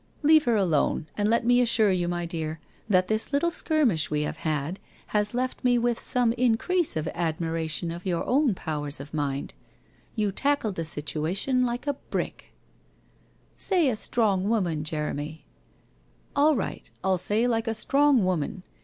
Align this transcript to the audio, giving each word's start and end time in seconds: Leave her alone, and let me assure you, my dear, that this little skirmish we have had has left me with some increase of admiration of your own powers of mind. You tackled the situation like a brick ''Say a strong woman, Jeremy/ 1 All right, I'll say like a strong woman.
Leave 0.23 0.45
her 0.45 0.55
alone, 0.55 1.05
and 1.15 1.29
let 1.29 1.45
me 1.45 1.61
assure 1.61 1.91
you, 1.91 2.07
my 2.07 2.25
dear, 2.25 2.59
that 2.89 3.07
this 3.07 3.31
little 3.31 3.51
skirmish 3.51 4.09
we 4.09 4.23
have 4.23 4.37
had 4.37 4.79
has 5.09 5.35
left 5.35 5.63
me 5.63 5.77
with 5.77 6.01
some 6.01 6.33
increase 6.33 6.97
of 6.97 7.07
admiration 7.09 7.91
of 7.91 8.03
your 8.03 8.25
own 8.25 8.55
powers 8.55 8.99
of 8.99 9.13
mind. 9.13 9.53
You 10.15 10.31
tackled 10.31 10.73
the 10.73 10.85
situation 10.85 11.67
like 11.67 11.85
a 11.85 11.93
brick 12.09 12.51
''Say 13.57 13.89
a 13.89 13.95
strong 13.95 14.49
woman, 14.49 14.83
Jeremy/ 14.83 15.45
1 16.33 16.43
All 16.45 16.55
right, 16.55 16.89
I'll 17.03 17.19
say 17.19 17.47
like 17.47 17.67
a 17.67 17.75
strong 17.75 18.25
woman. 18.25 18.63